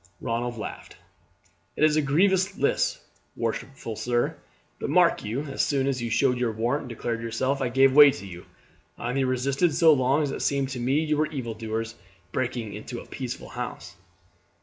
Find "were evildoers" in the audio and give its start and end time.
11.17-11.93